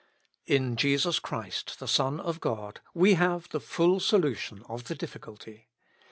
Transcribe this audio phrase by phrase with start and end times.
[0.55, 5.67] "In Jesus Christ the Son of God we have the full solution of the difficulty.